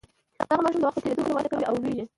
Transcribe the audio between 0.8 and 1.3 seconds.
د وخت په تیریدو